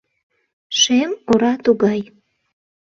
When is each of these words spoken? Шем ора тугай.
Шем 0.79 1.11
ора 1.31 1.53
тугай. 1.63 2.01